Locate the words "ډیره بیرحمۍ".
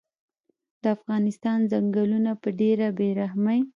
2.59-3.59